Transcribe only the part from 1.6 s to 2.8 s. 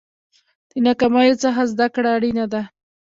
زده کړه اړینه ده.